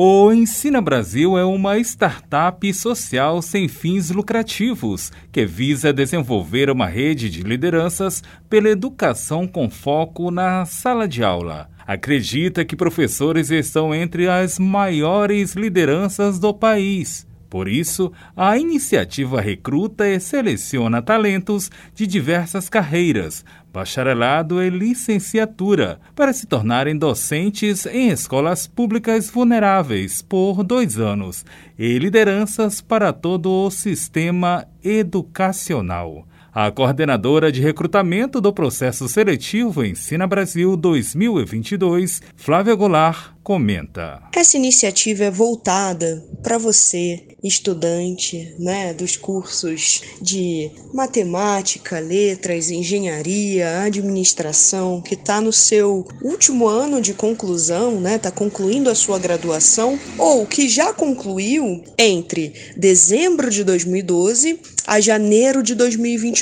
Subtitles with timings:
[0.00, 7.28] O Ensina Brasil é uma startup social sem fins lucrativos que visa desenvolver uma rede
[7.28, 11.68] de lideranças pela educação com foco na sala de aula.
[11.84, 17.26] Acredita que professores estão entre as maiores lideranças do país.
[17.50, 23.42] Por isso, a iniciativa recruta e seleciona talentos de diversas carreiras,
[23.72, 31.44] bacharelado e licenciatura, para se tornarem docentes em escolas públicas vulneráveis por dois anos
[31.78, 36.26] e lideranças para todo o sistema educacional.
[36.60, 44.20] A coordenadora de recrutamento do processo seletivo Ensina Brasil 2022, Flávia Goulart, comenta.
[44.34, 55.00] Essa iniciativa é voltada para você estudante né, dos cursos de matemática, letras, engenharia, administração,
[55.00, 59.98] que está no seu último ano de conclusão, está né, tá concluindo a sua graduação,
[60.18, 65.74] ou que já concluiu entre dezembro de 2012 a janeiro de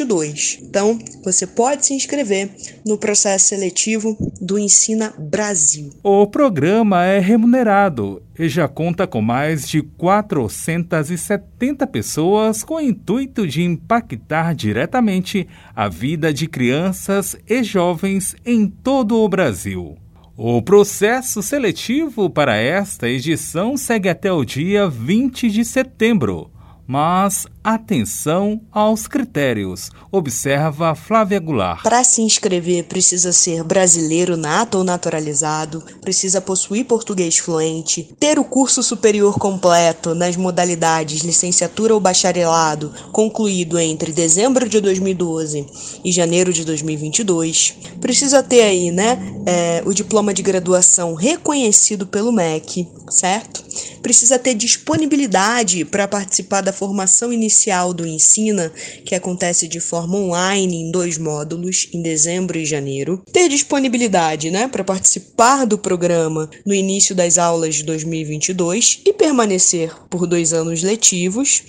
[0.07, 0.61] 2022.
[0.63, 2.51] Então, você pode se inscrever
[2.85, 5.91] no processo seletivo do Ensina Brasil.
[6.03, 13.47] O programa é remunerado e já conta com mais de 470 pessoas com o intuito
[13.47, 19.97] de impactar diretamente a vida de crianças e jovens em todo o Brasil.
[20.39, 26.51] O processo seletivo para esta edição segue até o dia 20 de setembro.
[26.87, 31.83] Mas atenção aos critérios, observa Flávia Goulart.
[31.83, 38.45] Para se inscrever, precisa ser brasileiro nato ou naturalizado, precisa possuir português fluente, ter o
[38.45, 45.67] curso superior completo nas modalidades licenciatura ou bacharelado, concluído entre dezembro de 2012
[46.05, 52.31] e janeiro de 2022, precisa ter aí, né, é, o diploma de graduação reconhecido pelo
[52.31, 53.65] MEC, certo?
[54.07, 58.73] Precisa ter disponibilidade para participar da formação inicial do Ensina,
[59.05, 63.21] que acontece de forma online em dois módulos, em dezembro e janeiro.
[63.33, 69.93] Ter disponibilidade né, para participar do programa no início das aulas de 2022 e permanecer
[70.09, 71.65] por dois anos letivos.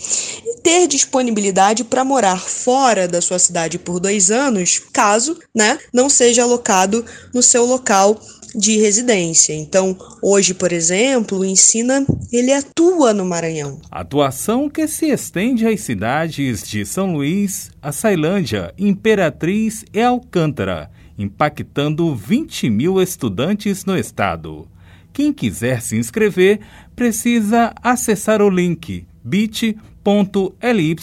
[0.46, 6.08] E ter disponibilidade para morar fora da sua cidade por dois anos, caso né, não
[6.08, 8.22] seja alocado no seu local
[8.56, 9.54] de residência.
[9.54, 13.80] Então, hoje, por exemplo, o Ensina, ele atua no Maranhão.
[13.92, 22.70] Atuação que se estende às cidades de São Luís, Açailândia, Imperatriz e Alcântara, impactando 20
[22.70, 24.68] mil estudantes no estado.
[25.12, 26.60] Quem quiser se inscrever
[26.96, 30.96] precisa acessar o link bit.ly